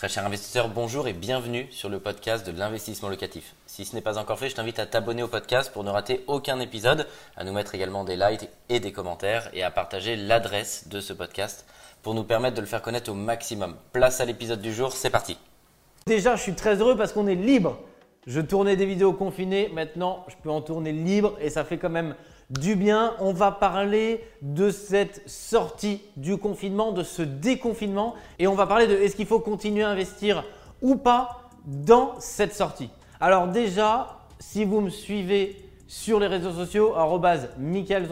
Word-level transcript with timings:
Très 0.00 0.08
cher 0.08 0.24
investisseur, 0.24 0.70
bonjour 0.70 1.08
et 1.08 1.12
bienvenue 1.12 1.66
sur 1.70 1.90
le 1.90 2.00
podcast 2.00 2.46
de 2.50 2.58
l'investissement 2.58 3.10
locatif. 3.10 3.54
Si 3.66 3.84
ce 3.84 3.94
n'est 3.94 4.00
pas 4.00 4.16
encore 4.16 4.38
fait, 4.38 4.48
je 4.48 4.54
t'invite 4.54 4.78
à 4.78 4.86
t'abonner 4.86 5.22
au 5.22 5.28
podcast 5.28 5.70
pour 5.70 5.84
ne 5.84 5.90
rater 5.90 6.24
aucun 6.26 6.58
épisode, 6.58 7.06
à 7.36 7.44
nous 7.44 7.52
mettre 7.52 7.74
également 7.74 8.02
des 8.02 8.16
likes 8.16 8.48
et 8.70 8.80
des 8.80 8.92
commentaires 8.92 9.50
et 9.52 9.62
à 9.62 9.70
partager 9.70 10.16
l'adresse 10.16 10.88
de 10.88 11.02
ce 11.02 11.12
podcast 11.12 11.66
pour 12.02 12.14
nous 12.14 12.24
permettre 12.24 12.56
de 12.56 12.62
le 12.62 12.66
faire 12.66 12.80
connaître 12.80 13.10
au 13.10 13.14
maximum. 13.14 13.76
Place 13.92 14.22
à 14.22 14.24
l'épisode 14.24 14.62
du 14.62 14.72
jour, 14.72 14.92
c'est 14.92 15.10
parti. 15.10 15.36
Déjà, 16.06 16.34
je 16.34 16.40
suis 16.40 16.54
très 16.54 16.76
heureux 16.76 16.96
parce 16.96 17.12
qu'on 17.12 17.26
est 17.26 17.34
libre. 17.34 17.78
Je 18.26 18.40
tournais 18.40 18.76
des 18.76 18.86
vidéos 18.86 19.12
confinées, 19.12 19.68
maintenant 19.70 20.24
je 20.28 20.34
peux 20.42 20.50
en 20.50 20.62
tourner 20.62 20.92
libre 20.92 21.36
et 21.42 21.50
ça 21.50 21.62
fait 21.62 21.76
quand 21.76 21.90
même 21.90 22.14
du 22.50 22.76
bien. 22.76 23.14
On 23.20 23.32
va 23.32 23.52
parler 23.52 24.24
de 24.42 24.70
cette 24.70 25.22
sortie 25.28 26.02
du 26.16 26.36
confinement, 26.36 26.92
de 26.92 27.02
ce 27.02 27.22
déconfinement 27.22 28.14
et 28.38 28.46
on 28.46 28.54
va 28.54 28.66
parler 28.66 28.86
de 28.86 28.94
est-ce 28.94 29.16
qu'il 29.16 29.26
faut 29.26 29.40
continuer 29.40 29.82
à 29.82 29.90
investir 29.90 30.44
ou 30.82 30.96
pas 30.96 31.50
dans 31.64 32.14
cette 32.18 32.54
sortie. 32.54 32.90
Alors 33.20 33.48
déjà, 33.48 34.18
si 34.38 34.64
vous 34.64 34.80
me 34.80 34.90
suivez 34.90 35.56
sur 35.86 36.20
les 36.20 36.26
réseaux 36.26 36.52
sociaux, 36.52 36.94
Michael 37.58 38.08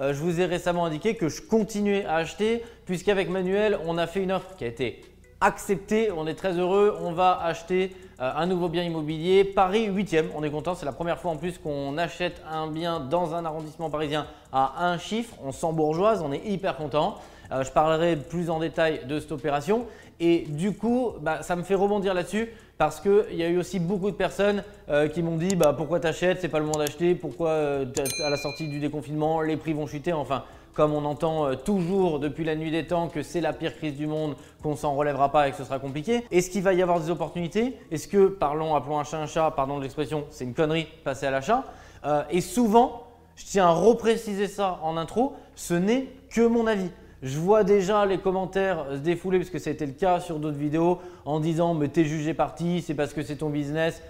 euh, 0.00 0.12
je 0.12 0.18
vous 0.20 0.40
ai 0.40 0.44
récemment 0.44 0.84
indiqué 0.84 1.16
que 1.16 1.28
je 1.28 1.42
continuais 1.42 2.04
à 2.04 2.16
acheter 2.16 2.62
puisqu'avec 2.86 3.28
Manuel, 3.28 3.78
on 3.86 3.98
a 3.98 4.06
fait 4.06 4.22
une 4.22 4.32
offre 4.32 4.54
qui 4.56 4.64
a 4.64 4.68
été 4.68 5.00
acceptée. 5.40 6.10
On 6.10 6.26
est 6.26 6.34
très 6.34 6.58
heureux. 6.58 6.96
On 7.02 7.12
va 7.12 7.40
acheter 7.42 7.94
euh, 8.20 8.30
un 8.34 8.46
nouveau 8.46 8.68
bien 8.68 8.82
immobilier. 8.82 9.44
Paris 9.44 9.88
8e, 9.88 10.26
on 10.34 10.42
est 10.42 10.50
content. 10.50 10.74
C'est 10.74 10.86
la 10.86 10.92
première 10.92 11.18
fois 11.18 11.30
en 11.30 11.36
plus 11.36 11.58
qu'on 11.58 11.96
achète 11.98 12.42
un 12.50 12.66
bien 12.66 13.00
dans 13.00 13.34
un 13.34 13.44
arrondissement 13.44 13.90
parisien 13.90 14.26
à 14.52 14.88
un 14.88 14.98
chiffre. 14.98 15.34
On 15.44 15.52
sent 15.52 15.72
bourgeoise, 15.72 16.22
on 16.22 16.32
est 16.32 16.44
hyper 16.44 16.76
content. 16.76 17.18
Euh, 17.52 17.64
je 17.64 17.70
parlerai 17.70 18.16
plus 18.16 18.50
en 18.50 18.58
détail 18.58 19.02
de 19.06 19.20
cette 19.20 19.32
opération. 19.32 19.86
Et 20.20 20.40
du 20.48 20.72
coup, 20.72 21.12
bah, 21.20 21.42
ça 21.42 21.54
me 21.54 21.62
fait 21.62 21.76
rebondir 21.76 22.12
là-dessus 22.12 22.48
parce 22.76 23.00
qu'il 23.00 23.34
y 23.36 23.42
a 23.42 23.48
eu 23.48 23.58
aussi 23.58 23.78
beaucoup 23.78 24.10
de 24.10 24.16
personnes 24.16 24.62
euh, 24.88 25.08
qui 25.08 25.22
m'ont 25.22 25.36
dit 25.36 25.54
bah, 25.56 25.74
pourquoi 25.76 26.00
t'achètes, 26.00 26.40
c'est 26.40 26.48
pas 26.48 26.58
le 26.58 26.64
moment 26.64 26.78
d'acheter, 26.78 27.14
pourquoi 27.14 27.52
à 27.52 28.30
la 28.30 28.36
sortie 28.36 28.68
du 28.68 28.80
déconfinement? 28.80 29.40
Les 29.40 29.56
prix 29.56 29.72
vont 29.72 29.86
chuter. 29.86 30.12
Enfin, 30.12 30.44
comme 30.78 30.94
on 30.94 31.04
entend 31.06 31.44
euh, 31.44 31.54
toujours 31.56 32.20
depuis 32.20 32.44
la 32.44 32.54
nuit 32.54 32.70
des 32.70 32.86
temps 32.86 33.08
que 33.08 33.24
c'est 33.24 33.40
la 33.40 33.52
pire 33.52 33.74
crise 33.76 33.96
du 33.96 34.06
monde, 34.06 34.36
qu'on 34.62 34.76
s'en 34.76 34.94
relèvera 34.94 35.32
pas 35.32 35.48
et 35.48 35.50
que 35.50 35.56
ce 35.56 35.64
sera 35.64 35.80
compliqué. 35.80 36.22
Est-ce 36.30 36.50
qu'il 36.50 36.62
va 36.62 36.72
y 36.72 36.82
avoir 36.82 37.00
des 37.00 37.10
opportunités? 37.10 37.76
Est-ce 37.90 38.06
que, 38.06 38.28
parlons, 38.28 38.76
appelons 38.76 39.00
un 39.00 39.02
chat 39.02 39.18
un 39.18 39.26
chat, 39.26 39.50
pardon 39.50 39.78
de 39.78 39.82
l'expression, 39.82 40.26
c'est 40.30 40.44
une 40.44 40.54
connerie, 40.54 40.86
passer 41.02 41.26
à 41.26 41.32
l'achat? 41.32 41.64
Euh, 42.04 42.22
Et 42.30 42.40
souvent, 42.40 43.08
je 43.34 43.44
tiens 43.44 43.66
à 43.66 43.72
repréciser 43.72 44.46
ça 44.46 44.78
en 44.84 44.96
intro, 44.96 45.34
ce 45.56 45.74
n'est 45.74 46.06
que 46.30 46.46
mon 46.46 46.68
avis. 46.68 46.90
Je 47.24 47.40
vois 47.40 47.64
déjà 47.64 48.06
les 48.06 48.18
commentaires 48.18 48.86
se 48.92 48.98
défouler 48.98 49.38
parce 49.38 49.50
que 49.50 49.58
ça 49.58 49.70
a 49.70 49.72
été 49.72 49.84
le 49.84 49.94
cas 49.94 50.20
sur 50.20 50.38
d'autres 50.38 50.58
vidéos 50.58 51.00
en 51.24 51.40
disant 51.40 51.74
mais 51.74 51.88
t'es 51.88 52.04
jugé 52.04 52.34
parti, 52.34 52.82
c'est 52.82 52.94
parce 52.94 53.12
que 53.12 53.24
c'est 53.24 53.38
ton 53.38 53.50
business. 53.50 54.00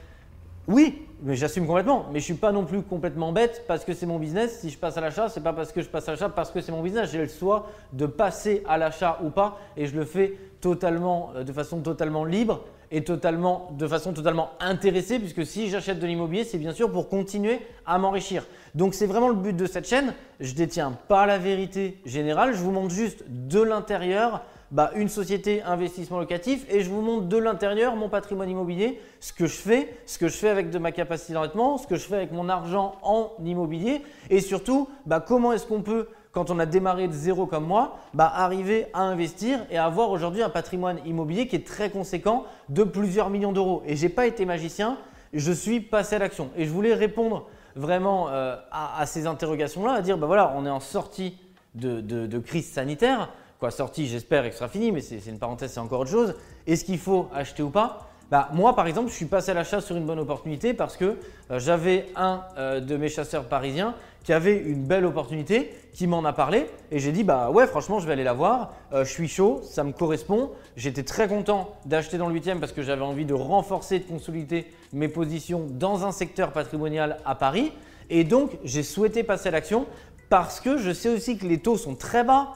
Oui, 0.69 1.07
mais 1.23 1.35
j'assume 1.35 1.67
complètement. 1.67 2.07
Mais 2.13 2.21
je 2.21 2.27
suis 2.27 2.35
pas 2.35 2.53
non 2.53 2.67
plus 2.67 2.83
complètement 2.83 3.33
bête 3.33 3.65
parce 3.67 3.87
que 3.87 3.95
c'est 3.95 4.05
mon 4.05 4.19
business. 4.19 4.61
Si 4.61 4.69
je 4.69 4.77
passe 4.77 4.99
à 4.99 5.01
l'achat, 5.01 5.31
c'est 5.31 5.43
pas 5.43 5.55
parce 5.55 5.73
que 5.73 5.81
je 5.81 5.89
passe 5.89 6.07
à 6.09 6.13
l'achat, 6.13 6.29
parce 6.29 6.51
que 6.51 6.61
c'est 6.61 6.73
mon 6.73 6.83
business. 6.83 7.11
J'ai 7.11 7.19
le 7.19 7.27
choix 7.27 7.71
de 7.95 8.05
passer 8.05 8.63
à 8.69 8.77
l'achat 8.77 9.19
ou 9.25 9.31
pas, 9.31 9.59
et 9.79 9.87
je 9.87 9.97
le 9.97 10.05
fais 10.05 10.35
totalement, 10.61 11.31
euh, 11.35 11.43
de 11.43 11.53
façon 11.55 11.81
totalement 11.81 12.25
libre 12.25 12.65
et 12.91 13.03
totalement, 13.03 13.71
de 13.79 13.87
façon 13.87 14.13
totalement 14.13 14.51
intéressée, 14.61 15.19
puisque 15.19 15.45
si 15.45 15.69
j'achète 15.69 16.01
de 16.01 16.07
l'immobilier, 16.07 16.45
c'est 16.45 16.59
bien 16.59 16.73
sûr 16.73 16.91
pour 16.91 17.09
continuer 17.09 17.61
à 17.87 17.99
m'enrichir. 17.99 18.47
Donc 18.75 18.95
c'est 18.95 19.07
vraiment 19.07 19.29
le 19.29 19.35
but 19.35 19.57
de 19.57 19.67
cette 19.67 19.89
chaîne. 19.89 20.13
Je 20.41 20.53
détiens 20.53 20.93
pas 21.09 21.25
la 21.25 21.39
vérité 21.39 21.99
générale. 22.05 22.55
Je 22.55 22.63
vous 22.63 22.73
montre 22.73 22.95
juste 22.95 23.25
de 23.29 23.61
l'intérieur 23.61 24.43
bah, 24.71 24.91
une 24.95 25.09
société 25.09 25.63
investissement 25.63 26.19
locatif 26.19 26.67
et 26.69 26.81
je 26.81 26.91
vous 26.91 27.01
montre 27.01 27.27
de 27.27 27.37
l'intérieur 27.39 27.97
mon 27.97 28.09
patrimoine 28.09 28.51
immobilier, 28.51 29.01
ce 29.21 29.33
que 29.33 29.47
je 29.47 29.57
fais, 29.57 29.97
ce 30.05 30.19
que 30.19 30.29
je 30.29 30.37
fais 30.37 30.51
avec 30.51 30.71
de 30.71 30.79
ma 30.79 30.93
capacité 30.93 31.33
d'endettement, 31.33 31.79
ce 31.79 31.87
que 31.87 31.97
je 31.97 32.05
fais 32.05 32.17
avec 32.17 32.33
mon 32.33 32.49
argent 32.49 32.97
en 33.03 33.33
immobilier 33.45 34.03
et 34.29 34.41
surtout 34.41 34.89
bah, 35.07 35.25
comment 35.27 35.53
est-ce 35.53 35.67
qu'on 35.67 35.83
peut 35.83 36.09
quand 36.33 36.51
on 36.51 36.59
a 36.59 36.67
démarré 36.67 37.09
de 37.09 37.13
zéro 37.13 37.47
comme 37.47 37.67
moi, 37.67 37.97
bah, 38.13 38.31
arriver 38.33 38.87
à 38.93 39.01
investir 39.01 39.61
et 39.71 39.79
avoir 39.79 40.11
aujourd'hui 40.11 40.43
un 40.43 40.51
patrimoine 40.51 40.99
immobilier 41.07 41.49
qui 41.49 41.57
est 41.57 41.67
très 41.67 41.91
conséquent 41.91 42.45
de 42.69 42.85
plusieurs 42.85 43.31
millions 43.31 43.53
d'euros. 43.53 43.83
Et 43.87 43.97
je 43.97 44.03
n'ai 44.03 44.09
pas 44.11 44.27
été 44.27 44.45
magicien, 44.45 44.99
je 45.33 45.51
suis 45.51 45.81
passé 45.81 46.17
à 46.17 46.19
l'action. 46.19 46.51
Et 46.57 46.67
je 46.67 46.71
voulais 46.71 46.95
répondre 46.95 47.49
vraiment 47.75 48.29
euh, 48.29 48.57
à, 48.71 49.07
ces 49.07 49.27
interrogations-là, 49.27 49.93
à 49.95 50.03
dire, 50.03 50.19
bah 50.19 50.27
voilà, 50.27 50.53
on 50.57 50.67
est 50.67 50.71
en 50.71 50.81
sortie 50.81 51.39
de 51.75 52.39
crise 52.39 52.71
sanitaire 52.71 53.31
quoi, 53.59 53.71
sortie, 53.71 54.07
j'espère, 54.07 54.45
et 54.45 54.49
que 54.49 54.55
ce 54.55 54.61
sera 54.61 54.69
fini, 54.69 54.93
mais 54.93 55.01
c'est 55.01 55.25
une 55.27 55.39
parenthèse, 55.39 55.73
c'est 55.73 55.81
encore 55.81 56.01
autre 56.01 56.11
chose. 56.11 56.35
Est-ce 56.67 56.85
qu'il 56.85 56.99
faut 56.99 57.29
acheter 57.35 57.63
ou 57.63 57.71
pas? 57.71 58.09
Bah, 58.31 58.51
moi, 58.53 58.77
par 58.77 58.87
exemple, 58.87 59.11
je 59.11 59.15
suis 59.15 59.27
passé 59.27 59.53
à 59.53 59.55
l'achat 59.55 59.81
sur 59.81 59.97
une 59.97 60.05
bonne 60.05 60.19
opportunité 60.19 60.75
parce 60.75 60.99
que 60.99 61.17
euh, 61.51 61.59
j'avais 61.59 62.07
un 62.15 62.43
euh, 62.59 62.79
de 62.79 62.97
mes 62.99 63.09
chasseurs 63.09 63.45
parisiens 63.45 63.95
qui 64.23 64.35
avait 64.35 64.59
une 64.59 64.85
belle 64.85 65.07
opportunité, 65.07 65.75
qui 65.95 66.07
m'en 66.07 66.23
a 66.27 66.35
parlé 66.35 66.67
et 66.91 66.99
j'ai 66.99 67.11
dit 67.11 67.25
bah 67.25 67.51
ouais, 67.51 67.67
franchement, 67.67 68.01
je 68.01 68.07
vais 68.07 68.13
aller 68.13 68.25
la 68.25 68.35
voir. 68.35 68.75
Euh, 68.93 69.07
je 69.07 69.11
suis 69.11 69.29
chaud, 69.29 69.63
ça 69.65 69.83
me 69.83 69.93
correspond. 69.93 70.51
J'étais 70.77 71.05
très 71.05 71.27
content 71.27 71.75
d'acheter 71.87 72.19
dans 72.19 72.29
le 72.29 72.35
8 72.35 72.61
parce 72.61 72.73
que 72.73 72.83
j'avais 72.83 73.03
envie 73.03 73.25
de 73.25 73.33
renforcer, 73.33 73.99
de 73.99 74.05
consolider 74.05 74.67
mes 74.93 75.09
positions 75.09 75.67
dans 75.71 76.05
un 76.05 76.13
secteur 76.13 76.53
patrimonial 76.53 77.21
à 77.25 77.35
Paris. 77.35 77.73
Et 78.11 78.25
donc, 78.25 78.59
j'ai 78.63 78.83
souhaité 78.83 79.23
passer 79.23 79.49
à 79.49 79.53
l'action 79.53 79.87
parce 80.29 80.61
que 80.61 80.77
je 80.77 80.93
sais 80.93 81.09
aussi 81.09 81.39
que 81.39 81.47
les 81.47 81.59
taux 81.59 81.79
sont 81.79 81.95
très 81.95 82.25
bas 82.25 82.53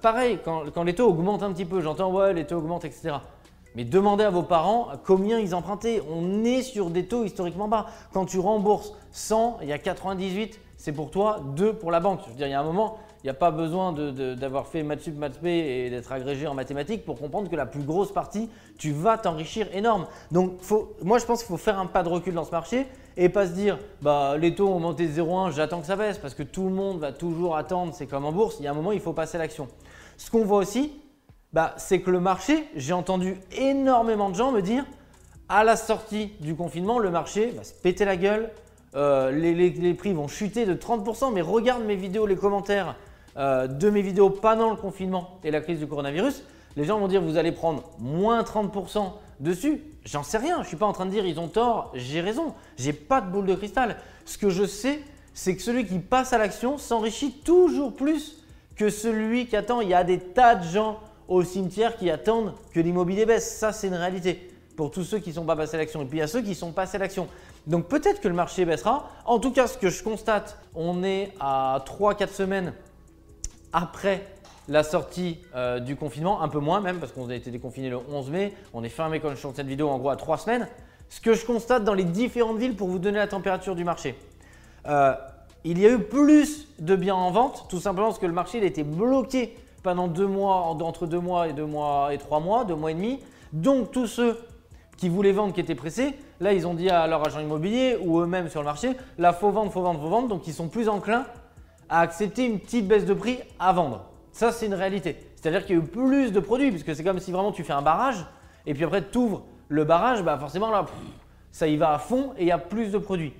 Pareil, 0.00 0.38
quand, 0.44 0.82
les 0.84 0.94
taux 0.94 1.08
augmentent 1.08 1.42
un 1.42 1.52
petit 1.52 1.64
peu, 1.64 1.80
j'entends 1.80 2.12
ouais, 2.12 2.32
les 2.32 2.46
taux 2.46 2.56
augmentent, 2.56 2.84
etc. 2.84 3.16
Mais 3.74 3.84
demandez 3.84 4.24
à 4.24 4.30
vos 4.30 4.42
parents 4.42 4.88
combien 5.04 5.38
ils 5.38 5.54
empruntaient. 5.54 6.02
On 6.10 6.44
est 6.44 6.62
sur 6.62 6.90
des 6.90 7.06
taux 7.06 7.24
historiquement 7.24 7.68
bas. 7.68 7.86
Quand 8.12 8.24
tu 8.24 8.38
rembourses 8.38 8.94
100, 9.12 9.58
il 9.62 9.68
y 9.68 9.72
a 9.72 9.78
98, 9.78 10.60
c'est 10.76 10.92
pour 10.92 11.10
toi, 11.10 11.40
2 11.56 11.74
pour 11.74 11.90
la 11.90 12.00
banque. 12.00 12.20
Je 12.24 12.30
veux 12.30 12.36
dire, 12.36 12.46
il 12.46 12.50
y 12.50 12.54
a 12.54 12.60
un 12.60 12.64
moment, 12.64 12.98
il 13.22 13.26
n'y 13.26 13.30
a 13.30 13.34
pas 13.34 13.50
besoin 13.50 13.92
d'avoir 13.92 14.66
fait 14.66 14.82
maths 14.82 15.02
sup, 15.02 15.16
maths 15.16 15.44
et 15.44 15.90
d'être 15.90 16.10
agrégé 16.10 16.46
en 16.46 16.54
mathématiques 16.54 17.04
pour 17.04 17.18
comprendre 17.18 17.50
que 17.50 17.56
la 17.56 17.66
plus 17.66 17.82
grosse 17.82 18.12
partie, 18.12 18.48
tu 18.78 18.92
vas 18.92 19.18
t'enrichir 19.18 19.66
énorme. 19.74 20.06
Donc, 20.30 20.52
moi, 21.02 21.18
je 21.18 21.26
pense 21.26 21.40
qu'il 21.40 21.48
faut 21.48 21.58
faire 21.58 21.78
un 21.78 21.86
pas 21.86 22.02
de 22.02 22.08
recul 22.08 22.32
dans 22.32 22.44
ce 22.44 22.50
marché 22.50 22.86
et 23.18 23.28
pas 23.28 23.46
se 23.46 23.52
dire, 23.52 23.78
bah, 24.00 24.36
les 24.38 24.54
taux 24.54 24.68
ont 24.68 24.80
monté 24.80 25.06
0,1, 25.06 25.52
j'attends 25.52 25.80
que 25.80 25.86
ça 25.86 25.96
baisse 25.96 26.16
parce 26.16 26.34
que 26.34 26.42
tout 26.42 26.64
le 26.64 26.70
monde 26.70 26.98
va 26.98 27.12
toujours 27.12 27.56
attendre, 27.56 27.92
c'est 27.94 28.06
comme 28.06 28.24
en 28.24 28.32
bourse, 28.32 28.56
il 28.58 28.64
y 28.64 28.68
a 28.68 28.70
un 28.70 28.74
moment, 28.74 28.92
il 28.92 29.00
faut 29.00 29.12
passer 29.12 29.36
à 29.36 29.40
l'action. 29.40 29.68
Ce 30.16 30.30
qu'on 30.30 30.44
voit 30.44 30.58
aussi, 30.58 30.92
bah, 31.52 31.74
c'est 31.76 32.00
que 32.00 32.10
le 32.10 32.20
marché, 32.20 32.68
j'ai 32.74 32.94
entendu 32.94 33.36
énormément 33.58 34.30
de 34.30 34.36
gens 34.36 34.52
me 34.52 34.62
dire, 34.62 34.86
à 35.50 35.64
la 35.64 35.76
sortie 35.76 36.32
du 36.40 36.54
confinement, 36.54 36.98
le 36.98 37.10
marché 37.10 37.50
va 37.50 37.64
se 37.64 37.74
péter 37.74 38.04
la 38.04 38.16
gueule, 38.16 38.50
euh, 38.94 39.30
les, 39.30 39.94
prix 39.94 40.12
vont 40.12 40.28
chuter 40.28 40.64
de 40.64 40.74
30%, 40.74 41.32
mais 41.32 41.42
regarde 41.42 41.84
mes 41.84 41.96
vidéos, 41.96 42.26
les 42.26 42.36
commentaires 42.36 42.96
euh, 43.36 43.66
de 43.66 43.90
mes 43.90 44.02
vidéos 44.02 44.30
pendant 44.30 44.70
le 44.70 44.76
confinement 44.76 45.38
et 45.44 45.50
la 45.50 45.60
crise 45.60 45.78
du 45.78 45.86
coronavirus, 45.86 46.42
les 46.76 46.84
gens 46.84 46.98
vont 46.98 47.08
dire 47.08 47.22
vous 47.22 47.36
allez 47.36 47.52
prendre 47.52 47.84
moins 47.98 48.42
30% 48.42 49.12
dessus. 49.40 49.82
J'en 50.04 50.22
sais 50.22 50.38
rien, 50.38 50.56
je 50.56 50.60
ne 50.62 50.66
suis 50.66 50.76
pas 50.76 50.86
en 50.86 50.92
train 50.92 51.06
de 51.06 51.10
dire 51.10 51.26
ils 51.26 51.40
ont 51.40 51.48
tort, 51.48 51.92
j'ai 51.94 52.20
raison, 52.20 52.54
j'ai 52.78 52.92
pas 52.92 53.20
de 53.20 53.30
boule 53.30 53.46
de 53.46 53.54
cristal. 53.54 53.96
Ce 54.24 54.38
que 54.38 54.50
je 54.50 54.64
sais, 54.64 55.00
c'est 55.34 55.56
que 55.56 55.62
celui 55.62 55.86
qui 55.86 55.98
passe 55.98 56.32
à 56.32 56.38
l'action 56.38 56.78
s'enrichit 56.78 57.32
toujours 57.32 57.94
plus 57.94 58.44
que 58.76 58.90
celui 58.90 59.46
qui 59.46 59.56
attend. 59.56 59.80
Il 59.80 59.88
y 59.88 59.94
a 59.94 60.04
des 60.04 60.18
tas 60.18 60.54
de 60.54 60.64
gens 60.64 61.00
au 61.28 61.42
cimetière 61.44 61.96
qui 61.96 62.10
attendent 62.10 62.54
que 62.72 62.80
l'immobilier 62.80 63.26
baisse. 63.26 63.56
Ça, 63.58 63.72
c'est 63.72 63.88
une 63.88 63.94
réalité 63.94 64.50
pour 64.76 64.90
tous 64.90 65.04
ceux 65.04 65.18
qui 65.18 65.30
ne 65.30 65.34
sont 65.34 65.44
pas 65.44 65.56
passés 65.56 65.76
à 65.76 65.78
l'action. 65.78 66.02
Et 66.02 66.06
puis 66.06 66.18
il 66.18 66.20
y 66.20 66.24
a 66.24 66.26
ceux 66.26 66.42
qui 66.42 66.54
sont 66.54 66.72
passés 66.72 66.96
à 66.96 67.00
l'action. 67.00 67.28
Donc 67.66 67.86
peut-être 67.88 68.20
que 68.20 68.28
le 68.28 68.34
marché 68.34 68.64
baissera. 68.64 69.10
En 69.26 69.38
tout 69.38 69.52
cas, 69.52 69.66
ce 69.66 69.76
que 69.76 69.90
je 69.90 70.02
constate, 70.02 70.56
on 70.74 71.04
est 71.04 71.32
à 71.38 71.84
3-4 71.86 72.28
semaines 72.30 72.72
après 73.72 74.26
la 74.68 74.82
sortie 74.82 75.38
euh, 75.54 75.80
du 75.80 75.96
confinement, 75.96 76.42
un 76.42 76.48
peu 76.48 76.60
moins 76.60 76.80
même 76.80 76.98
parce 76.98 77.12
qu'on 77.12 77.28
a 77.28 77.34
été 77.34 77.50
déconfiné 77.50 77.90
le 77.90 77.98
11 77.98 78.30
mai. 78.30 78.52
On 78.72 78.84
est 78.84 78.88
fermé 78.88 79.20
quand 79.20 79.34
je 79.34 79.40
tourne 79.40 79.54
cette 79.54 79.66
vidéo 79.66 79.88
en 79.88 79.98
gros 79.98 80.10
à 80.10 80.16
3 80.16 80.38
semaines. 80.38 80.68
Ce 81.08 81.20
que 81.20 81.34
je 81.34 81.44
constate 81.44 81.82
dans 81.82 81.94
les 81.94 82.04
différentes 82.04 82.58
villes 82.58 82.76
pour 82.76 82.88
vous 82.88 83.00
donner 83.00 83.18
la 83.18 83.26
température 83.26 83.74
du 83.74 83.82
marché. 83.82 84.14
Euh, 84.86 85.14
il 85.64 85.78
y 85.78 85.86
a 85.86 85.90
eu 85.90 85.98
plus 85.98 86.68
de 86.78 86.94
biens 86.96 87.16
en 87.16 87.30
vente, 87.32 87.66
tout 87.68 87.80
simplement 87.80 88.06
parce 88.08 88.20
que 88.20 88.26
le 88.26 88.32
marché 88.32 88.60
a 88.60 88.64
été 88.64 88.84
bloqué 88.84 89.56
pendant 89.82 90.06
deux 90.06 90.26
mois, 90.26 90.56
entre 90.56 91.06
deux 91.06 91.18
mois 91.18 91.48
et 91.48 91.52
deux 91.52 91.66
mois 91.66 92.14
et 92.14 92.18
trois 92.18 92.40
mois, 92.40 92.64
deux 92.64 92.76
mois 92.76 92.92
et 92.92 92.94
demi. 92.94 93.18
Donc 93.52 93.90
tous 93.90 94.06
ceux 94.06 94.38
qui 94.96 95.08
voulaient 95.08 95.32
vendre, 95.32 95.52
qui 95.52 95.60
étaient 95.60 95.74
pressés, 95.74 96.14
là 96.40 96.52
ils 96.52 96.66
ont 96.66 96.74
dit 96.74 96.88
à 96.88 97.06
leur 97.06 97.26
agent 97.26 97.40
immobilier 97.40 97.98
ou 98.00 98.20
eux-mêmes 98.20 98.48
sur 98.48 98.60
le 98.60 98.66
marché, 98.66 98.92
là 99.18 99.32
faut 99.32 99.50
vendre, 99.50 99.72
faut 99.72 99.82
vendre, 99.82 100.00
faut 100.00 100.08
vendre, 100.08 100.28
donc 100.28 100.46
ils 100.46 100.54
sont 100.54 100.68
plus 100.68 100.88
enclins 100.88 101.26
à 101.90 102.00
accepter 102.00 102.46
une 102.46 102.58
petite 102.58 102.88
baisse 102.88 103.04
de 103.04 103.12
prix 103.12 103.40
à 103.58 103.72
vendre. 103.72 104.06
Ça 104.32 104.52
c'est 104.52 104.66
une 104.66 104.74
réalité. 104.74 105.16
C'est-à-dire 105.34 105.66
qu'il 105.66 105.76
y 105.76 105.78
a 105.78 105.82
eu 105.82 105.86
plus 105.86 106.32
de 106.32 106.40
produits, 106.40 106.70
puisque 106.70 106.94
c'est 106.94 107.04
comme 107.04 107.18
si 107.18 107.32
vraiment 107.32 107.52
tu 107.52 107.64
fais 107.64 107.72
un 107.72 107.82
barrage, 107.82 108.24
et 108.64 108.72
puis 108.72 108.84
après 108.84 109.02
tu 109.10 109.18
ouvres 109.18 109.44
le 109.68 109.84
barrage, 109.84 110.22
bah 110.22 110.38
forcément 110.38 110.70
là, 110.70 110.86
ça 111.50 111.66
y 111.66 111.76
va 111.76 111.94
à 111.94 111.98
fond 111.98 112.32
et 112.38 112.42
il 112.42 112.46
y 112.48 112.52
a 112.52 112.58
plus 112.58 112.92
de 112.92 112.98
produits. 112.98 113.34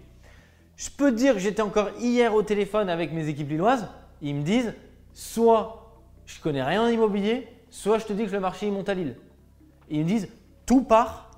Je 0.76 0.90
peux 0.90 1.10
te 1.10 1.16
dire 1.16 1.34
que 1.34 1.40
j'étais 1.40 1.62
encore 1.62 1.90
hier 1.98 2.34
au 2.34 2.42
téléphone 2.42 2.88
avec 2.88 3.12
mes 3.12 3.28
équipes 3.28 3.50
lilloises, 3.50 3.86
ils 4.22 4.34
me 4.34 4.42
disent, 4.42 4.74
soit 5.12 5.94
je 6.26 6.40
connais 6.40 6.62
rien 6.62 6.82
en 6.82 6.88
immobilier, 6.88 7.48
soit 7.70 7.98
je 7.98 8.06
te 8.06 8.12
dis 8.12 8.26
que 8.26 8.32
le 8.32 8.40
marché 8.40 8.70
monte 8.70 8.88
à 8.88 8.94
Lille. 8.94 9.16
Ils 9.90 10.00
me 10.00 10.04
disent 10.04 10.28
tout 10.66 10.82
part, 10.82 11.30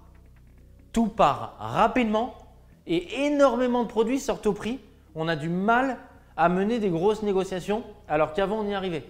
tout 0.93 1.09
part 1.09 1.57
rapidement 1.59 2.35
et 2.87 3.27
énormément 3.27 3.83
de 3.83 3.89
produits 3.89 4.21
sortent 4.21 4.47
au 4.47 4.53
prix. 4.53 4.79
On 5.15 5.29
a 5.29 5.37
du 5.37 5.49
mal 5.49 5.99
à 6.37 6.49
mener 6.49 6.79
des 6.79 6.91
grosses 6.91 7.23
négociations 7.23 7.83
alors 8.09 8.33
qu'avant 8.33 8.61
on 8.61 8.69
y 8.69 8.75
arrivait. 8.75 9.05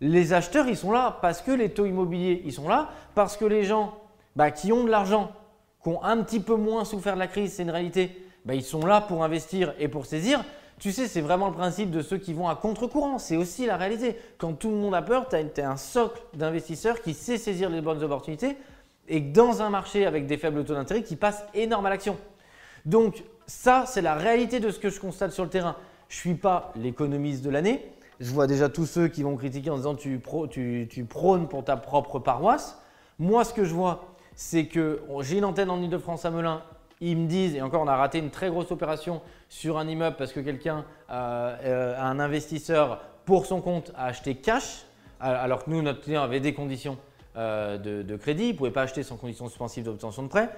Les 0.00 0.32
acheteurs, 0.32 0.66
ils 0.66 0.76
sont 0.76 0.90
là 0.90 1.18
parce 1.22 1.42
que 1.42 1.52
les 1.52 1.70
taux 1.70 1.86
immobiliers, 1.86 2.42
ils 2.44 2.52
sont 2.52 2.68
là, 2.68 2.90
parce 3.14 3.36
que 3.36 3.44
les 3.44 3.62
gens 3.62 3.94
bah, 4.34 4.50
qui 4.50 4.72
ont 4.72 4.82
de 4.82 4.90
l'argent, 4.90 5.30
qui 5.82 5.90
ont 5.90 6.02
un 6.02 6.18
petit 6.24 6.40
peu 6.40 6.56
moins 6.56 6.84
souffert 6.84 7.14
de 7.14 7.20
la 7.20 7.28
crise, 7.28 7.52
c'est 7.52 7.62
une 7.62 7.70
réalité, 7.70 8.26
bah, 8.44 8.54
ils 8.54 8.64
sont 8.64 8.84
là 8.84 9.00
pour 9.00 9.22
investir 9.22 9.74
et 9.78 9.86
pour 9.86 10.06
saisir. 10.06 10.44
Tu 10.80 10.90
sais, 10.90 11.06
c'est 11.06 11.20
vraiment 11.20 11.46
le 11.46 11.54
principe 11.54 11.92
de 11.92 12.02
ceux 12.02 12.18
qui 12.18 12.32
vont 12.32 12.48
à 12.48 12.56
contre-courant. 12.56 13.18
C'est 13.18 13.36
aussi 13.36 13.66
la 13.66 13.76
réalité. 13.76 14.16
Quand 14.38 14.54
tout 14.54 14.70
le 14.70 14.76
monde 14.76 14.96
a 14.96 15.02
peur, 15.02 15.28
tu 15.28 15.36
as, 15.60 15.70
un 15.70 15.76
socle 15.76 16.20
d'investisseurs 16.34 17.00
qui 17.00 17.14
sait 17.14 17.38
saisir 17.38 17.70
les 17.70 17.80
bonnes 17.80 18.02
opportunités 18.02 18.56
et 19.06 19.20
dans 19.20 19.62
un 19.62 19.70
marché 19.70 20.06
avec 20.06 20.26
des 20.26 20.36
faibles 20.36 20.64
taux 20.64 20.74
d'intérêt 20.74 21.04
qui 21.04 21.14
passe 21.14 21.44
énorme 21.54 21.86
à 21.86 21.90
l'action. 21.90 22.16
Donc 22.84 23.22
ça, 23.46 23.84
c'est 23.86 24.02
la 24.02 24.14
réalité 24.14 24.58
de 24.58 24.70
ce 24.72 24.80
que 24.80 24.90
je 24.90 24.98
constate 24.98 25.30
sur 25.30 25.44
le 25.44 25.50
terrain. 25.50 25.76
Je 26.12 26.18
ne 26.18 26.20
suis 26.20 26.34
pas 26.34 26.72
l'économiste 26.76 27.42
de 27.42 27.48
l'année. 27.48 27.90
Je 28.20 28.30
vois 28.30 28.46
déjà 28.46 28.68
tous 28.68 28.84
ceux 28.84 29.08
qui 29.08 29.22
vont 29.22 29.34
critiquer 29.34 29.70
en 29.70 29.78
disant 29.78 29.94
tu, 29.94 30.20
tu, 30.50 31.04
prônes 31.08 31.48
pour 31.48 31.64
ta 31.64 31.78
propre 31.78 32.18
paroisse. 32.18 32.78
Moi, 33.18 33.44
ce 33.44 33.54
que 33.54 33.64
je 33.64 33.72
vois, 33.72 34.14
c'est 34.34 34.66
que 34.66 35.00
j'ai 35.20 35.38
une 35.38 35.46
antenne 35.46 35.70
en 35.70 35.80
Ile-de-France 35.80 36.26
à 36.26 36.30
Melun. 36.30 36.60
Ils 37.00 37.16
me 37.16 37.26
disent, 37.26 37.54
et 37.54 37.62
encore, 37.62 37.80
on 37.80 37.88
a 37.88 37.96
raté 37.96 38.18
une 38.18 38.28
très 38.28 38.50
grosse 38.50 38.70
opération 38.70 39.22
sur 39.48 39.78
un 39.78 39.88
immeuble 39.88 40.16
parce 40.18 40.34
que 40.34 40.40
quelqu'un, 40.40 40.84
euh, 41.10 41.96
un 41.98 42.20
investisseur, 42.20 43.00
pour 43.24 43.46
son 43.46 43.62
compte, 43.62 43.90
a 43.96 44.04
acheté 44.04 44.34
cash, 44.34 44.84
alors 45.18 45.64
que 45.64 45.70
nous, 45.70 45.80
notre 45.80 46.02
client 46.02 46.22
avait 46.22 46.40
des 46.40 46.52
conditions 46.52 46.98
euh, 47.38 47.78
de, 47.78 48.16
crédit. 48.16 48.48
Il 48.48 48.52
ne 48.52 48.58
pouvait 48.58 48.70
pas 48.70 48.82
acheter 48.82 49.02
sans 49.02 49.16
condition 49.16 49.48
suspensive 49.48 49.84
d'obtention 49.84 50.24
de 50.24 50.28
prêt. 50.28 50.50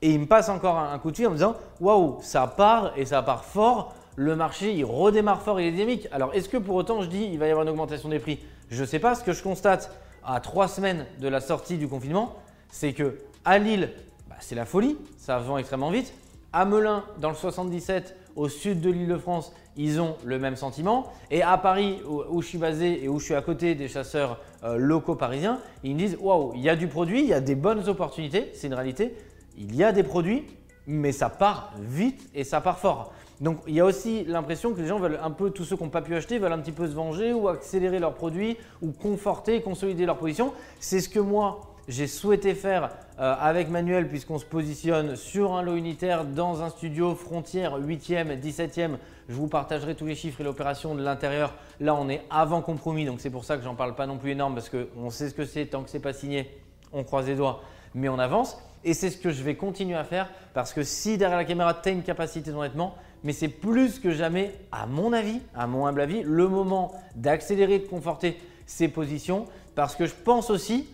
Et 0.00 0.10
il 0.10 0.20
me 0.20 0.26
passe 0.26 0.48
encore 0.48 0.78
un, 0.78 0.98
coup 0.98 1.10
de 1.10 1.16
fil 1.16 1.26
en 1.26 1.30
me 1.32 1.36
disant 1.36 1.54
Waouh, 1.80 2.16
ça 2.22 2.46
part 2.46 2.94
et 2.96 3.04
ça 3.04 3.20
part 3.20 3.44
fort. 3.44 3.94
Le 4.16 4.36
marché, 4.36 4.72
il 4.72 4.84
redémarre 4.84 5.42
fort, 5.42 5.60
il 5.60 5.66
est 5.66 5.72
dynamique. 5.72 6.08
Alors, 6.12 6.34
est-ce 6.34 6.48
que 6.48 6.56
pour 6.56 6.74
autant, 6.74 7.02
je 7.02 7.08
dis 7.08 7.28
il 7.32 7.38
va 7.38 7.46
y 7.46 7.50
avoir 7.50 7.64
une 7.64 7.70
augmentation 7.70 8.08
des 8.08 8.18
prix? 8.18 8.38
Je 8.70 8.82
ne 8.82 8.86
sais 8.86 8.98
pas. 8.98 9.14
Ce 9.14 9.24
que 9.24 9.32
je 9.32 9.42
constate 9.42 9.96
à 10.24 10.40
trois 10.40 10.68
semaines 10.68 11.06
de 11.20 11.28
la 11.28 11.40
sortie 11.40 11.78
du 11.78 11.88
confinement, 11.88 12.36
c'est 12.70 12.92
que 12.92 13.18
à 13.44 13.58
Lille, 13.58 13.90
bah, 14.28 14.36
c'est 14.40 14.54
la 14.54 14.64
folie. 14.64 14.96
Ça 15.16 15.38
vend 15.38 15.58
extrêmement 15.58 15.90
vite. 15.90 16.12
À 16.52 16.64
Melun, 16.64 17.04
dans 17.18 17.30
le 17.30 17.34
77, 17.34 18.16
au 18.36 18.48
sud 18.48 18.80
de 18.80 18.90
l'île 18.90 19.08
de 19.08 19.16
France, 19.16 19.52
ils 19.76 20.00
ont 20.00 20.16
le 20.24 20.38
même 20.38 20.56
sentiment. 20.56 21.10
Et 21.30 21.42
à 21.42 21.56
Paris, 21.56 22.00
où, 22.06 22.42
je 22.42 22.46
suis 22.46 22.58
basé 22.58 23.02
et 23.02 23.08
où 23.08 23.18
je 23.18 23.24
suis 23.24 23.34
à 23.34 23.40
côté 23.40 23.74
des 23.74 23.88
chasseurs 23.88 24.40
euh, 24.64 24.76
locaux 24.76 25.14
parisiens, 25.14 25.60
ils 25.82 25.94
me 25.94 25.98
disent 25.98 26.18
Waouh, 26.20 26.52
il 26.54 26.60
y 26.60 26.68
a 26.68 26.76
du 26.76 26.88
produit, 26.88 27.20
il 27.20 27.28
y 27.28 27.34
a 27.34 27.40
des 27.40 27.54
bonnes 27.54 27.88
opportunités, 27.88 28.50
c'est 28.54 28.66
une 28.66 28.74
réalité 28.74 29.14
il 29.58 29.74
y 29.74 29.84
a 29.84 29.92
des 29.92 30.02
produits, 30.02 30.46
mais 30.86 31.12
ça 31.12 31.28
part 31.28 31.72
vite 31.78 32.28
et 32.34 32.44
ça 32.44 32.60
part 32.60 32.78
fort. 32.78 33.12
Donc 33.42 33.58
il 33.66 33.74
y 33.74 33.80
a 33.80 33.84
aussi 33.84 34.24
l'impression 34.24 34.72
que 34.72 34.80
les 34.80 34.86
gens 34.86 35.00
veulent 35.00 35.18
un 35.20 35.32
peu, 35.32 35.50
tous 35.50 35.64
ceux 35.64 35.76
qui 35.76 35.82
n'ont 35.82 35.90
pas 35.90 36.00
pu 36.00 36.14
acheter, 36.14 36.38
veulent 36.38 36.52
un 36.52 36.60
petit 36.60 36.70
peu 36.70 36.86
se 36.86 36.92
venger 36.92 37.32
ou 37.32 37.48
accélérer 37.48 37.98
leurs 37.98 38.14
produits 38.14 38.56
ou 38.80 38.92
conforter, 38.92 39.60
consolider 39.62 40.06
leur 40.06 40.16
position. 40.16 40.52
C'est 40.78 41.00
ce 41.00 41.08
que 41.08 41.18
moi 41.18 41.60
j'ai 41.88 42.06
souhaité 42.06 42.54
faire 42.54 42.90
euh, 43.18 43.34
avec 43.40 43.68
Manuel 43.68 44.08
puisqu'on 44.08 44.38
se 44.38 44.44
positionne 44.44 45.16
sur 45.16 45.54
un 45.54 45.62
lot 45.62 45.74
unitaire 45.74 46.24
dans 46.24 46.62
un 46.62 46.68
studio 46.68 47.16
frontière 47.16 47.80
8e, 47.80 48.40
17e. 48.40 48.90
Je 49.28 49.34
vous 49.34 49.48
partagerai 49.48 49.96
tous 49.96 50.06
les 50.06 50.14
chiffres 50.14 50.40
et 50.40 50.44
l'opération 50.44 50.94
de 50.94 51.02
l'intérieur. 51.02 51.52
Là 51.80 51.96
on 51.96 52.08
est 52.08 52.22
avant 52.30 52.62
compromis 52.62 53.04
donc 53.06 53.20
c'est 53.20 53.30
pour 53.30 53.44
ça 53.44 53.56
que 53.56 53.64
j'en 53.64 53.74
parle 53.74 53.96
pas 53.96 54.06
non 54.06 54.18
plus 54.18 54.30
énorme 54.30 54.54
parce 54.54 54.70
qu'on 54.70 55.10
sait 55.10 55.28
ce 55.28 55.34
que 55.34 55.46
c'est, 55.46 55.66
tant 55.66 55.82
que 55.82 55.90
c'est 55.90 55.98
pas 55.98 56.12
signé, 56.12 56.48
on 56.92 57.02
croise 57.02 57.26
les 57.26 57.34
doigts, 57.34 57.60
mais 57.92 58.08
on 58.08 58.20
avance. 58.20 58.56
Et 58.84 58.94
c'est 58.94 59.10
ce 59.10 59.18
que 59.18 59.30
je 59.30 59.42
vais 59.42 59.56
continuer 59.56 59.96
à 59.96 60.04
faire 60.04 60.28
parce 60.54 60.72
que 60.72 60.84
si 60.84 61.18
derrière 61.18 61.38
la 61.38 61.44
caméra, 61.44 61.74
tu 61.74 61.88
as 61.88 61.92
une 61.92 62.02
capacité 62.02 62.52
d'endettement, 62.52 62.94
mais 63.24 63.32
c'est 63.32 63.48
plus 63.48 63.98
que 63.98 64.10
jamais, 64.10 64.52
à 64.72 64.86
mon 64.86 65.12
avis, 65.12 65.40
à 65.54 65.66
mon 65.66 65.86
humble 65.86 66.00
avis, 66.00 66.22
le 66.22 66.48
moment 66.48 66.92
d'accélérer, 67.14 67.78
de 67.78 67.86
conforter 67.86 68.36
ces 68.66 68.88
positions. 68.88 69.46
Parce 69.74 69.94
que 69.94 70.06
je 70.06 70.14
pense 70.14 70.50
aussi 70.50 70.88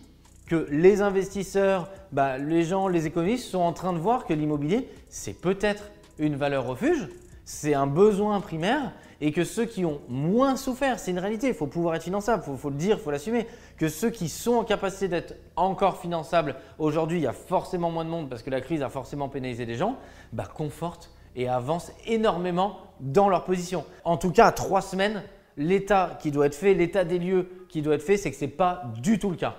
que 0.47 0.67
les 0.69 1.01
investisseurs, 1.01 1.89
bah, 2.11 2.37
les 2.37 2.63
gens, 2.63 2.87
les 2.87 3.05
économistes 3.05 3.49
sont 3.49 3.59
en 3.59 3.73
train 3.73 3.93
de 3.93 3.99
voir 3.99 4.25
que 4.25 4.33
l'immobilier, 4.33 4.89
c'est 5.09 5.39
peut-être 5.39 5.91
une 6.17 6.35
valeur 6.35 6.65
refuge, 6.65 7.07
c'est 7.45 7.73
un 7.73 7.87
besoin 7.87 8.41
primaire 8.41 8.91
et 9.21 9.31
que 9.31 9.43
ceux 9.43 9.65
qui 9.65 9.85
ont 9.85 9.99
moins 10.07 10.55
souffert, 10.55 10.99
c'est 10.99 11.11
une 11.11 11.19
réalité, 11.19 11.47
il 11.47 11.53
faut 11.53 11.67
pouvoir 11.67 11.95
être 11.95 12.03
finançable, 12.03 12.43
il 12.47 12.57
faut, 12.57 12.69
le 12.69 12.75
dire, 12.75 12.97
il 12.99 13.03
faut 13.03 13.11
l'assumer, 13.11 13.47
que 13.77 13.89
ceux 13.89 14.09
qui 14.09 14.29
sont 14.29 14.53
en 14.53 14.63
capacité 14.63 15.07
d'être 15.07 15.35
encore 15.55 15.99
finançables, 15.99 16.55
aujourd'hui 16.77 17.19
il 17.19 17.23
y 17.23 17.27
a 17.27 17.33
forcément 17.33 17.91
moins 17.91 18.05
de 18.05 18.09
monde 18.09 18.29
parce 18.29 18.43
que 18.43 18.49
la 18.49 18.61
crise 18.61 18.81
a 18.81 18.89
forcément 18.89 19.27
pénalisé 19.27 19.65
des 19.65 19.75
gens, 19.75 19.97
bah, 20.31 20.47
confortent 20.51 21.11
et 21.35 21.47
avancent 21.47 21.91
énormément 22.05 22.77
dans 22.99 23.29
leur 23.29 23.45
position. 23.45 23.85
En 24.03 24.17
tout 24.17 24.31
cas, 24.31 24.47
à 24.47 24.51
trois 24.51 24.81
semaines, 24.81 25.23
l'état 25.57 26.17
qui 26.21 26.31
doit 26.31 26.47
être 26.47 26.55
fait, 26.55 26.73
l'état 26.73 27.03
des 27.03 27.19
lieux 27.19 27.49
qui 27.69 27.81
doit 27.81 27.95
être 27.95 28.03
fait, 28.03 28.17
c'est 28.17 28.31
que 28.31 28.37
ce 28.37 28.45
n'est 28.45 28.51
pas 28.51 28.83
du 29.01 29.19
tout 29.19 29.29
le 29.29 29.35
cas. 29.35 29.55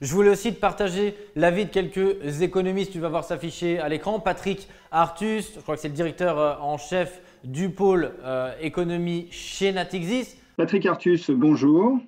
Je 0.00 0.12
voulais 0.12 0.30
aussi 0.30 0.52
te 0.52 0.58
partager 0.58 1.14
l'avis 1.36 1.66
de 1.66 1.70
quelques 1.70 2.42
économistes. 2.42 2.90
Tu 2.90 2.98
vas 2.98 3.08
voir 3.08 3.22
s'afficher 3.22 3.78
à 3.78 3.88
l'écran. 3.88 4.18
Patrick 4.18 4.68
Artus, 4.90 5.52
je 5.54 5.60
crois 5.60 5.76
que 5.76 5.80
c'est 5.80 5.88
le 5.88 5.94
directeur 5.94 6.40
euh, 6.40 6.54
en 6.60 6.76
chef 6.76 7.20
du 7.44 7.70
pôle 7.70 8.10
euh, 8.24 8.52
économie 8.60 9.28
chez 9.30 9.70
Natixis. 9.70 10.36
Patrick 10.56 10.86
Artus, 10.86 11.30
bonjour. 11.30 11.98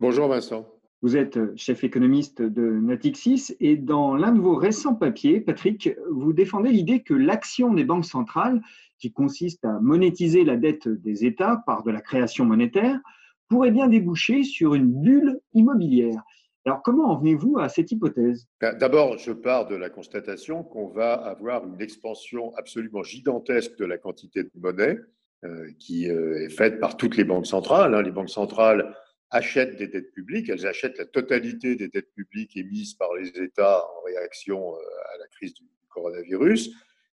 Bonjour 0.00 0.28
Vincent. 0.28 0.64
Vous 1.02 1.16
êtes 1.16 1.36
chef 1.56 1.82
économiste 1.82 2.42
de 2.42 2.62
Natixis 2.62 3.56
et 3.58 3.76
dans 3.76 4.14
l'un 4.14 4.30
de 4.30 4.40
vos 4.40 4.54
récents 4.54 4.94
papiers, 4.94 5.40
Patrick, 5.40 5.90
vous 6.08 6.32
défendez 6.32 6.70
l'idée 6.70 7.02
que 7.02 7.12
l'action 7.12 7.74
des 7.74 7.82
banques 7.82 8.04
centrales, 8.04 8.62
qui 9.00 9.12
consiste 9.12 9.64
à 9.64 9.80
monétiser 9.80 10.44
la 10.44 10.56
dette 10.56 10.86
des 10.86 11.24
États 11.24 11.60
par 11.66 11.82
de 11.82 11.90
la 11.90 12.00
création 12.00 12.44
monétaire, 12.44 13.00
pourrait 13.48 13.72
bien 13.72 13.88
déboucher 13.88 14.44
sur 14.44 14.74
une 14.74 14.92
bulle 15.02 15.40
immobilière. 15.54 16.22
Alors, 16.64 16.82
comment 16.82 17.10
en 17.10 17.18
venez-vous 17.18 17.58
à 17.58 17.68
cette 17.68 17.90
hypothèse? 17.90 18.46
Ben, 18.60 18.78
D'abord, 18.78 19.18
je 19.18 19.32
pars 19.32 19.66
de 19.66 19.74
la 19.74 19.90
constatation 19.90 20.62
qu'on 20.62 20.86
va 20.86 21.14
avoir 21.14 21.66
une 21.66 21.80
expansion 21.80 22.54
absolument 22.54 23.02
gigantesque 23.02 23.76
de 23.76 23.84
la 23.86 23.98
quantité 23.98 24.44
de 24.44 24.50
monnaie 24.54 25.00
euh, 25.44 25.66
qui 25.80 26.08
euh, 26.08 26.44
est 26.44 26.50
faite 26.50 26.78
par 26.78 26.96
toutes 26.96 27.16
les 27.16 27.24
banques 27.24 27.48
centrales. 27.48 27.92
Hein. 27.92 28.02
Les 28.02 28.12
banques 28.12 28.30
centrales 28.30 28.94
achètent 29.32 29.76
des 29.76 29.88
dettes 29.88 30.12
publiques, 30.12 30.48
elles 30.48 30.66
achètent 30.66 30.98
la 30.98 31.06
totalité 31.06 31.74
des 31.74 31.88
dettes 31.88 32.12
publiques 32.14 32.56
émises 32.56 32.94
par 32.94 33.12
les 33.14 33.28
États 33.28 33.84
en 33.84 34.02
réaction 34.04 34.74
euh, 34.74 35.14
à 35.14 35.18
la 35.18 35.26
crise 35.28 35.54
du 35.54 35.64
coronavirus, 35.88 36.70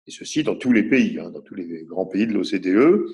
et 0.07 0.11
ceci 0.11 0.43
dans 0.43 0.57
tous 0.57 0.73
les 0.73 0.83
pays, 0.83 1.19
hein, 1.19 1.31
dans 1.31 1.43
tous 1.43 1.55
les 1.55 1.85
grands 1.85 2.07
pays 2.07 2.27
de 2.27 2.33
l'OCDE. 2.33 3.07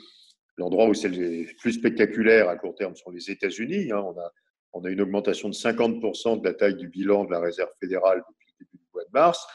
L'endroit 0.57 0.89
où 0.89 0.95
c'est 0.95 1.09
le 1.09 1.47
plus 1.59 1.73
spectaculaire 1.73 2.49
à 2.49 2.57
court 2.57 2.75
terme 2.75 2.95
sont 2.95 3.11
les 3.11 3.31
États-Unis. 3.31 3.91
Hein. 3.91 3.99
On 3.99 4.19
a 4.19 4.33
on 4.75 4.85
a 4.85 4.91
une 4.91 5.01
augmentation 5.01 5.49
de 5.49 5.55
50% 5.55 6.41
de 6.41 6.45
la 6.45 6.53
taille 6.53 6.75
du 6.75 6.89
bilan 6.89 7.25
de 7.25 7.31
la 7.31 7.39
réserve 7.39 7.71
fédérale 7.79 8.23
depuis 8.29 8.49
le 8.59 8.65
début 8.65 8.79
du 8.79 8.91
mois 8.93 9.05
de 9.05 9.11
mars. 9.13 9.47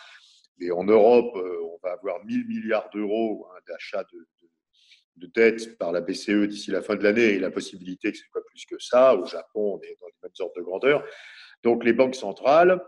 Et 0.61 0.71
en 0.71 0.85
Europe, 0.85 1.35
euh, 1.35 1.59
on 1.63 1.77
va 1.83 1.91
avoir 1.91 2.23
1000 2.25 2.47
milliards 2.47 2.89
d'euros 2.93 3.47
hein, 3.51 3.59
d'achat 3.67 4.03
de, 4.13 4.25
de, 5.19 5.27
dettes 5.27 5.77
par 5.77 5.91
la 5.91 6.01
BCE 6.01 6.47
d'ici 6.47 6.71
la 6.71 6.81
fin 6.81 6.95
de 6.95 7.03
l'année 7.03 7.33
et 7.33 7.39
la 7.39 7.51
possibilité 7.51 8.11
que 8.11 8.17
ce 8.17 8.25
soit 8.31 8.45
plus 8.45 8.65
que 8.65 8.79
ça. 8.79 9.15
Au 9.15 9.25
Japon, 9.25 9.77
on 9.77 9.81
est 9.81 9.97
dans 9.99 10.07
les 10.07 10.13
mêmes 10.23 10.31
ordres 10.39 10.53
de 10.57 10.61
grandeur. 10.61 11.03
Donc 11.63 11.83
les 11.83 11.93
banques 11.93 12.15
centrales 12.15 12.81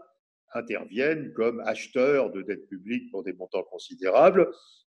interviennent 0.53 1.31
comme 1.33 1.61
acheteurs 1.61 2.31
de 2.31 2.41
dettes 2.41 2.67
publiques 2.67 3.09
pour 3.11 3.23
des 3.23 3.33
montants 3.33 3.63
considérables 3.63 4.49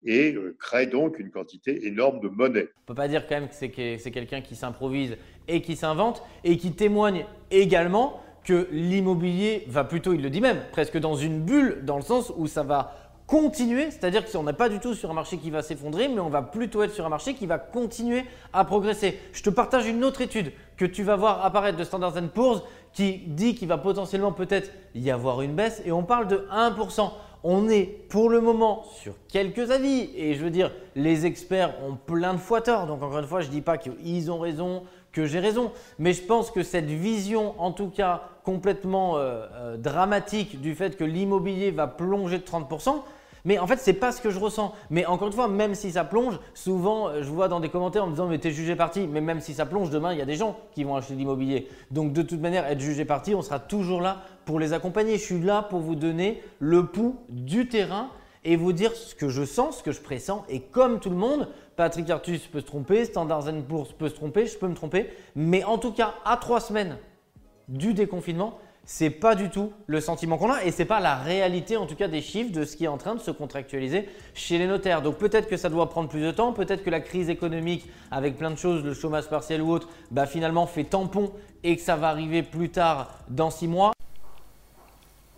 et 0.04 0.34
euh, 0.34 0.56
crée 0.60 0.88
donc 0.88 1.20
une 1.20 1.32
quantité 1.32 1.88
énorme 1.88 2.20
de 2.20 2.28
monnaie. 2.28 2.70
On 2.76 2.82
ne 2.82 2.86
peut 2.88 2.96
pas 2.96 3.08
dire 3.08 3.28
quand 3.28 3.40
même 3.40 3.50
que 3.50 3.56
c'est 3.56 4.12
quelqu'un 4.12 4.42
qui 4.42 4.56
s'improvise 4.56 5.18
et 5.48 5.62
qui 5.62 5.76
s'invente 5.76 6.22
et 6.44 6.58
qui 6.58 6.74
témoigne 6.74 7.26
également 7.52 8.22
que 8.44 8.68
l'immobilier 8.72 9.64
va 9.68 9.84
plutôt, 9.84 10.14
il 10.14 10.22
le 10.22 10.30
dit 10.30 10.42
même, 10.42 10.62
presque 10.72 10.98
dans 10.98 11.16
une 11.16 11.44
bulle, 11.44 11.84
dans 11.84 11.96
le 11.96 12.04
sens 12.04 12.32
où 12.38 12.46
ça 12.46 12.62
va 12.62 13.05
continuer, 13.28 13.90
c'est-à-dire 13.92 14.30
qu'on 14.30 14.44
n'est 14.44 14.54
pas 14.54 14.70
du 14.70 14.80
tout 14.80 14.94
sur 14.94 15.10
un 15.10 15.14
marché 15.14 15.38
qui 15.38 15.50
va 15.50 15.62
s'effondrer, 15.62 16.08
mais 16.08 16.20
on 16.20 16.30
va 16.30 16.42
plutôt 16.42 16.84
être 16.84 16.94
sur 16.94 17.06
un 17.06 17.10
marché 17.10 17.34
qui 17.34 17.46
va 17.46 17.58
continuer 17.58 18.24
à 18.54 18.66
progresser. 18.66 19.20
Je 19.34 19.42
te 19.42 19.50
partage 19.50 19.88
une 19.88 20.04
autre 20.04 20.22
étude 20.22 20.52
que 20.78 20.86
tu 20.86 21.04
vas 21.04 21.16
voir 21.16 21.44
apparaître 21.44 21.78
de 21.78 21.84
Standard 21.84 22.14
Poor's 22.34 22.62
qui 22.94 23.18
dit 23.28 23.56
qu'il 23.56 23.68
va 23.68 23.78
potentiellement 23.78 24.32
peut-être 24.32 24.72
y 24.94 25.10
avoir 25.10 25.42
une 25.42 25.54
baisse 25.54 25.82
et 25.86 25.92
on 25.92 26.04
parle 26.04 26.28
de 26.28 26.48
1%. 26.52 27.12
On 27.44 27.70
est 27.70 27.86
pour 28.10 28.30
le 28.30 28.42
moment 28.42 28.86
sur 29.02 29.14
quelques 29.28 29.70
avis 29.70 30.10
et 30.16 30.34
je 30.34 30.44
veux 30.44 30.50
dire, 30.50 30.72
les 30.96 31.26
experts 31.26 31.76
ont 31.88 31.96
plein 31.96 32.34
de 32.34 32.40
fois 32.40 32.62
tort. 32.62 32.88
Donc 32.88 33.04
encore 33.04 33.20
une 33.20 33.28
fois, 33.28 33.42
je 33.42 33.48
ne 33.48 33.52
dis 33.52 33.62
pas 33.62 33.78
qu'ils 33.78 34.32
ont 34.32 34.40
raison, 34.40 34.84
que 35.12 35.26
j'ai 35.26 35.40
raison, 35.40 35.72
mais 35.98 36.14
je 36.14 36.22
pense 36.22 36.52
que 36.52 36.62
cette 36.62 36.86
vision, 36.86 37.56
en 37.60 37.72
tout 37.72 37.90
cas 37.90 38.24
complètement 38.44 39.18
euh, 39.18 39.48
euh, 39.54 39.78
dramatique 39.78 40.62
du 40.62 40.76
fait 40.76 40.98
que 40.98 41.04
l'immobilier 41.04 41.72
va 41.72 41.88
plonger 41.88 42.38
de 42.38 42.44
30%, 42.44 43.02
Mais 43.46 43.60
en 43.60 43.68
fait, 43.68 43.78
c'est 43.78 43.94
pas 43.94 44.12
ce 44.12 44.20
que 44.20 44.32
je 44.32 44.40
ressens. 44.40 44.74
Mais 44.90 45.06
encore 45.06 45.28
une 45.28 45.34
fois, 45.34 45.48
même 45.48 45.76
si 45.76 45.92
ça 45.92 46.04
plonge, 46.04 46.40
souvent, 46.54 47.08
euh, 47.08 47.22
je 47.22 47.30
vois 47.30 47.48
dans 47.48 47.60
des 47.60 47.70
commentaires 47.70 48.04
en 48.04 48.08
me 48.08 48.12
disant, 48.12 48.28
mais 48.28 48.40
t'es 48.40 48.52
jugé 48.52 48.76
parti. 48.76 49.08
Mais 49.08 49.22
même 49.22 49.40
si 49.40 49.54
ça 49.54 49.66
plonge, 49.66 49.92
demain, 49.92 50.12
il 50.14 50.20
y 50.20 50.22
a 50.22 50.26
des 50.26 50.36
gens 50.36 50.58
qui 50.74 50.84
vont 50.84 50.96
acheter 50.96 51.14
de 51.14 51.20
l'immobilier. 51.20 51.70
Donc, 51.92 52.12
de 52.12 52.24
toute 52.24 52.42
manière, 52.42 52.66
être 52.66 52.80
jugé 52.80 53.06
parti, 53.06 53.36
on 53.36 53.42
sera 53.42 53.60
toujours 53.60 54.02
là 54.02 54.24
pour 54.46 54.60
les 54.60 54.74
accompagner. 54.74 55.18
Je 55.18 55.24
suis 55.24 55.40
là 55.40 55.62
pour 55.62 55.80
vous 55.80 55.96
donner 55.96 56.42
le 56.60 56.88
pouls 56.88 57.18
du 57.30 57.70
terrain 57.70 58.10
et 58.44 58.56
vous 58.56 58.74
dire 58.74 58.94
ce 58.96 59.16
que 59.16 59.30
je 59.30 59.44
sens, 59.44 59.80
ce 59.80 59.84
que 59.84 59.92
je 59.92 60.02
pressens. 60.02 60.44
Et 60.50 60.60
comme 60.60 61.00
tout 61.00 61.10
le 61.10 61.16
monde, 61.16 61.48
Patrick 61.76 62.10
Artus 62.10 62.48
peut 62.48 62.62
se 62.62 62.66
tromper, 62.66 63.06
Standard 63.06 63.44
Poor's 63.68 63.92
peut 63.92 64.10
se 64.10 64.16
tromper, 64.16 64.46
je 64.46 64.58
peux 64.58 64.68
me 64.68 64.76
tromper. 64.76 65.10
Mais 65.36 65.64
en 65.64 65.78
tout 65.78 65.92
cas, 65.92 66.16
à 66.24 66.38
trois 66.38 66.62
semaines 66.62 66.98
du 67.68 67.94
déconfinement, 67.94 68.60
c'est 68.86 69.10
pas 69.10 69.36
du 69.36 69.50
tout 69.50 69.74
le 69.88 70.00
sentiment 70.00 70.38
qu'on 70.38 70.52
a 70.52 70.64
et 70.64 70.72
c'est 70.72 70.86
pas 70.86 71.00
la 71.00 71.16
réalité 71.16 71.76
en 71.76 71.88
tout 71.88 71.96
cas 71.96 72.08
des 72.08 72.22
chiffres 72.22 72.52
de 72.52 72.64
ce 72.66 72.76
qui 72.76 72.86
est 72.86 72.88
en 72.88 72.98
train 72.98 73.16
de 73.16 73.20
se 73.20 73.32
contractualiser 73.32 74.08
chez 74.36 74.58
les 74.58 74.68
notaires. 74.68 75.02
Donc 75.02 75.18
peut-être 75.18 75.50
que 75.50 75.58
ça 75.58 75.70
doit 75.70 75.90
prendre 75.90 76.08
plus 76.08 76.22
de 76.22 76.32
temps, 76.32 76.54
peut-être 76.54 76.84
que 76.84 76.90
la 76.92 77.00
crise 77.00 77.30
économique 77.30 77.90
avec 78.12 78.38
plein 78.38 78.52
de 78.52 78.58
choses, 78.58 78.84
le 78.84 78.94
chômage 78.94 79.28
partiel 79.28 79.62
ou 79.62 79.72
autre, 79.72 79.90
bah 80.12 80.28
finalement 80.28 80.68
fait 80.68 80.84
tampon 80.84 81.32
et 81.64 81.76
que 81.76 81.82
ça 81.82 81.96
va 81.96 82.10
arriver 82.10 82.44
plus 82.44 82.70
tard 82.70 83.10
dans 83.28 83.50
six 83.50 83.68
mois. 83.68 83.92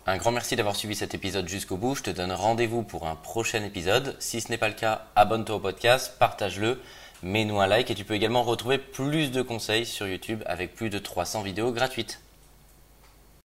Un 0.06 0.16
grand 0.16 0.30
merci 0.30 0.56
d'avoir 0.56 0.76
suivi 0.76 0.94
cet 0.94 1.14
épisode 1.14 1.48
jusqu'au 1.48 1.76
bout. 1.76 1.94
Je 1.94 2.02
te 2.02 2.10
donne 2.10 2.32
rendez-vous 2.32 2.82
pour 2.82 3.06
un 3.06 3.14
prochain 3.14 3.62
épisode. 3.62 4.16
Si 4.18 4.40
ce 4.40 4.50
n'est 4.50 4.56
pas 4.58 4.68
le 4.68 4.74
cas, 4.74 5.06
abonne-toi 5.16 5.56
au 5.56 5.60
podcast, 5.60 6.14
partage-le, 6.18 6.80
mets-nous 7.22 7.60
un 7.60 7.66
like 7.66 7.90
et 7.90 7.94
tu 7.94 8.04
peux 8.04 8.14
également 8.14 8.42
retrouver 8.42 8.78
plus 8.78 9.30
de 9.30 9.42
conseils 9.42 9.84
sur 9.84 10.06
YouTube 10.06 10.42
avec 10.46 10.74
plus 10.74 10.88
de 10.90 10.98
300 10.98 11.42
vidéos 11.42 11.72
gratuites. 11.72 12.22